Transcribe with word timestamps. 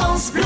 France 0.00 0.32
Bleu. 0.32 0.42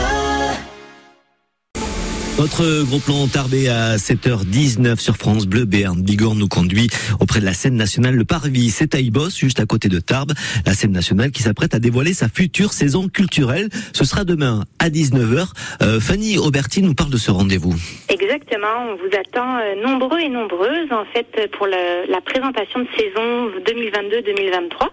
Notre 2.40 2.82
gros 2.86 2.98
plan 2.98 3.28
Tarbé 3.28 3.68
à 3.68 3.94
7h19 3.96 4.98
sur 4.98 5.16
France 5.16 5.46
Bleu. 5.46 5.64
Béarn 5.64 6.02
Bigorre 6.02 6.34
nous 6.34 6.48
conduit 6.48 6.88
auprès 7.20 7.38
de 7.38 7.44
la 7.44 7.52
scène 7.54 7.76
nationale 7.76 8.16
Le 8.16 8.24
Parvis. 8.24 8.70
C'est 8.70 8.96
à 8.96 8.98
Ibos, 8.98 9.30
juste 9.30 9.60
à 9.60 9.66
côté 9.66 9.88
de 9.88 10.00
Tarbes. 10.00 10.32
La 10.66 10.74
scène 10.74 10.90
nationale 10.90 11.30
qui 11.30 11.42
s'apprête 11.44 11.72
à 11.72 11.78
dévoiler 11.78 12.14
sa 12.14 12.28
future 12.28 12.72
saison 12.72 13.06
culturelle. 13.08 13.68
Ce 13.92 14.04
sera 14.04 14.24
demain 14.24 14.64
à 14.80 14.90
19h. 14.90 15.46
Euh, 15.82 16.00
Fanny 16.00 16.36
Auberti 16.36 16.82
nous 16.82 16.94
parle 16.94 17.10
de 17.10 17.16
ce 17.18 17.30
rendez-vous. 17.30 17.76
Exactement. 18.08 18.88
On 18.90 18.96
vous 18.96 19.16
attend 19.16 19.58
euh, 19.58 19.80
nombreux 19.86 20.18
et 20.18 20.28
nombreuses, 20.30 20.90
en 20.90 21.04
fait, 21.14 21.48
pour 21.56 21.66
le- 21.66 22.10
la 22.10 22.20
présentation 22.20 22.80
de 22.80 22.88
saison 22.98 23.50
2022-2023. 23.64 24.88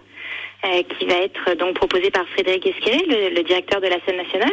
Euh, 0.64 0.82
qui 0.98 1.06
va 1.06 1.16
être 1.16 1.56
donc 1.58 1.74
proposée 1.74 2.10
par 2.10 2.26
Frédéric 2.28 2.66
Esqueré, 2.66 3.04
le, 3.08 3.34
le 3.34 3.42
directeur 3.42 3.80
de 3.80 3.88
la 3.88 3.96
scène 4.04 4.16
nationale. 4.16 4.52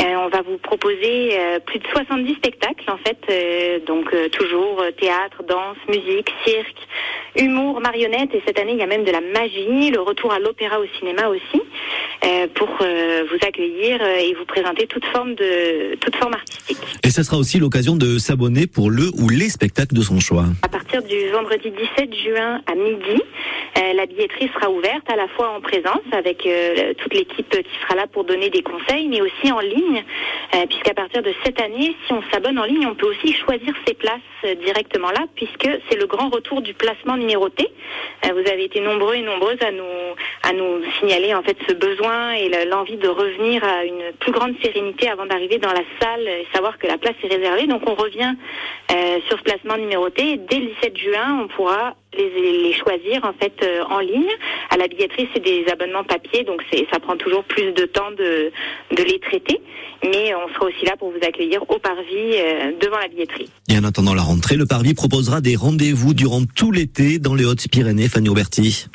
Euh, 0.00 0.14
on 0.24 0.28
va 0.28 0.42
vous 0.42 0.56
proposer 0.58 1.38
euh, 1.38 1.58
plus 1.60 1.78
de 1.78 1.86
70 1.86 2.34
spectacles 2.34 2.90
en 2.90 2.96
fait, 2.96 3.18
euh, 3.30 3.78
donc 3.86 4.12
euh, 4.14 4.28
toujours 4.30 4.80
euh, 4.80 4.90
théâtre, 4.90 5.42
danse, 5.46 5.76
musique, 5.86 6.32
cirque, 6.46 6.88
humour, 7.36 7.80
marionnette 7.80 8.34
et 8.34 8.42
cette 8.46 8.58
année 8.58 8.72
il 8.72 8.78
y 8.78 8.82
a 8.82 8.86
même 8.86 9.04
de 9.04 9.12
la 9.12 9.20
magie, 9.20 9.90
le 9.90 10.00
retour 10.00 10.32
à 10.32 10.38
l'opéra 10.38 10.80
au 10.80 10.86
cinéma 10.98 11.28
aussi, 11.28 11.62
euh, 12.24 12.46
pour 12.54 12.68
euh, 12.80 13.24
vous 13.30 13.46
accueillir 13.46 14.00
euh, 14.00 14.16
et 14.16 14.34
vous 14.34 14.46
présenter 14.46 14.86
toute 14.86 15.04
forme 15.06 15.34
de 15.34 15.94
toute 15.96 16.16
forme 16.16 16.34
artistique. 16.34 16.78
Et 17.04 17.10
ce 17.10 17.22
sera 17.22 17.36
aussi 17.36 17.58
l'occasion 17.58 17.94
de 17.94 18.18
s'abonner 18.18 18.66
pour 18.66 18.90
le 18.90 19.10
ou 19.20 19.28
les 19.28 19.50
spectacles 19.50 19.94
de 19.94 20.02
son 20.02 20.20
choix. 20.20 20.46
À 20.62 20.68
partir 20.68 21.02
du 21.02 21.28
vendredi 21.30 21.70
17 21.96 22.14
juin 22.14 22.60
à 22.66 22.74
midi, 22.74 23.20
euh, 23.20 23.61
la 23.94 24.06
billetterie 24.06 24.50
sera 24.54 24.70
ouverte 24.70 25.08
à 25.10 25.16
la 25.16 25.28
fois 25.28 25.50
en 25.50 25.60
présence 25.60 26.02
avec 26.12 26.46
euh, 26.46 26.94
toute 26.94 27.14
l'équipe 27.14 27.48
qui 27.50 27.78
sera 27.82 27.94
là 27.94 28.06
pour 28.06 28.24
donner 28.24 28.50
des 28.50 28.62
conseils, 28.62 29.08
mais 29.08 29.20
aussi 29.20 29.50
en 29.52 29.60
ligne, 29.60 30.02
euh, 30.54 30.66
puisqu'à 30.66 30.94
partir 30.94 31.22
de 31.22 31.32
cette 31.44 31.60
année, 31.60 31.94
si 32.06 32.12
on 32.12 32.22
s'abonne 32.32 32.58
en 32.58 32.64
ligne, 32.64 32.86
on 32.86 32.94
peut 32.94 33.08
aussi 33.08 33.32
choisir 33.32 33.74
ses 33.86 33.94
places 33.94 34.20
euh, 34.44 34.54
directement 34.56 35.10
là, 35.10 35.24
puisque 35.34 35.68
c'est 35.88 35.98
le 35.98 36.06
grand 36.06 36.28
retour 36.28 36.60
du 36.62 36.74
placement 36.74 37.16
numéroté. 37.16 37.68
Euh, 38.26 38.32
vous 38.32 38.50
avez 38.50 38.64
été 38.64 38.80
nombreux 38.80 39.14
et 39.14 39.22
nombreuses 39.22 39.62
à 39.62 39.70
nous 39.70 39.82
à 40.44 40.52
nous 40.52 40.82
signaler 40.98 41.34
en 41.34 41.42
fait 41.42 41.56
ce 41.68 41.72
besoin 41.74 42.32
et 42.32 42.48
le- 42.48 42.68
l'envie 42.70 42.96
de 42.96 43.08
revenir 43.08 43.62
à 43.64 43.84
une 43.84 44.12
plus 44.20 44.32
grande 44.32 44.54
sérénité 44.62 45.08
avant 45.08 45.26
d'arriver 45.26 45.58
dans 45.58 45.72
la 45.72 45.82
salle 46.00 46.26
et 46.26 46.46
savoir 46.52 46.78
que 46.78 46.86
la 46.86 46.98
place 46.98 47.14
est 47.22 47.32
réservée. 47.34 47.66
Donc 47.66 47.82
on 47.88 47.94
revient 47.94 48.34
euh, 48.92 49.18
sur 49.28 49.38
ce 49.38 49.42
placement 49.42 49.76
numéroté. 49.76 50.36
Dès 50.38 50.58
le 50.58 50.66
17 50.82 50.96
juin, 50.98 51.40
on 51.44 51.48
pourra 51.48 51.94
les, 52.16 52.62
les 52.62 52.72
choisir 52.74 53.24
en 53.24 53.32
fait 53.32 53.54
euh, 53.62 53.82
en 53.90 54.00
ligne. 54.00 54.30
À 54.70 54.76
la 54.76 54.88
billetterie, 54.88 55.28
c'est 55.34 55.42
des 55.42 55.64
abonnements 55.70 56.04
papier, 56.04 56.44
donc 56.44 56.62
ça 56.92 57.00
prend 57.00 57.16
toujours 57.16 57.44
plus 57.44 57.72
de 57.72 57.84
temps 57.84 58.10
de, 58.12 58.50
de 58.96 59.02
les 59.02 59.18
traiter. 59.20 59.60
Mais 60.04 60.34
on 60.34 60.52
sera 60.52 60.66
aussi 60.66 60.84
là 60.84 60.96
pour 60.96 61.10
vous 61.10 61.24
accueillir 61.26 61.62
au 61.70 61.78
parvis 61.78 62.34
euh, 62.34 62.72
devant 62.80 62.98
la 62.98 63.08
billetterie. 63.08 63.48
Et 63.68 63.78
en 63.78 63.84
attendant 63.84 64.14
la 64.14 64.22
rentrée, 64.22 64.56
le 64.56 64.66
Parvis 64.66 64.94
proposera 64.94 65.40
des 65.40 65.54
rendez-vous 65.54 66.12
durant 66.14 66.42
tout 66.44 66.72
l'été 66.72 67.18
dans 67.18 67.34
les 67.34 67.44
Hautes-Pyrénées. 67.44 68.08
Fanny 68.08 68.28
Auberti. 68.28 68.86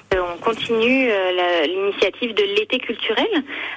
On 0.48 0.52
continue 0.52 1.10
euh, 1.10 1.66
l'initiative 1.66 2.34
de 2.34 2.44
l'été 2.58 2.80
culturel 2.80 3.28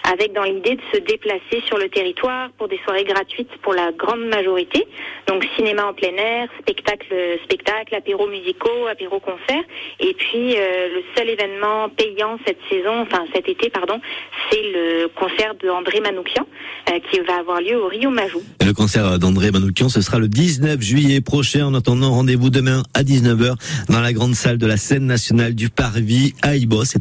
avec 0.05 0.33
dans 0.33 0.45
l'idée 0.45 0.77
de 0.77 0.83
se 0.93 1.01
déplacer 1.01 1.62
sur 1.67 1.79
le 1.79 1.89
territoire 1.89 2.51
pour 2.59 2.69
des 2.69 2.79
soirées 2.85 3.03
gratuites 3.03 3.51
pour 3.62 3.75
la 3.75 3.91
grande 3.91 4.25
majorité. 4.29 4.87
Donc 5.27 5.45
cinéma 5.57 5.87
en 5.87 5.95
plein 5.95 6.15
air, 6.17 6.49
spectacle, 6.61 7.12
spectacle, 7.45 7.95
apéros 7.95 8.29
musicaux, 8.29 8.87
apéros 8.89 9.19
concerts. 9.19 9.65
Et 9.99 10.15
puis 10.15 10.57
euh, 10.57 10.89
le 10.95 11.03
seul 11.17 11.31
événement 11.31 11.89
payant 11.89 12.39
cette 12.47 12.61
saison, 12.71 13.01
enfin 13.01 13.25
cet 13.34 13.49
été 13.49 13.69
pardon, 13.69 14.01
c'est 14.51 14.62
le 14.62 15.09
concert 15.09 15.55
de 15.61 15.69
André 15.69 15.99
Manoukian 16.01 16.47
euh, 16.89 17.01
qui 17.11 17.19
va 17.21 17.39
avoir 17.41 17.61
lieu 17.61 17.83
au 17.83 17.89
Rio 17.89 18.11
Majou. 18.11 18.43
Le 18.65 18.73
concert 18.73 19.19
d'André 19.19 19.51
Manoukian, 19.51 19.89
ce 19.89 20.03
sera 20.03 20.21
le 20.21 20.29
19 20.29 20.81
juillet 20.81 21.21
prochain. 21.21 21.67
En 21.67 21.75
attendant, 21.75 22.12
rendez-vous 22.12 22.51
demain 22.51 22.84
à 22.95 23.03
19h 23.03 23.55
dans 23.89 24.00
la 24.00 24.12
grande 24.12 24.34
salle 24.34 24.59
de 24.59 24.67
la 24.67 24.77
scène 24.77 25.06
nationale 25.06 25.55
du 25.55 25.69
Parvis 25.69 26.34
à 26.43 26.59
Ibos. 26.60 26.94